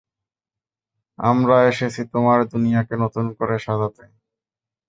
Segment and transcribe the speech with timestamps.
[1.19, 4.03] আমরা এসেছি তোমার দুনিয়াকে নতুন করে সাজাতে!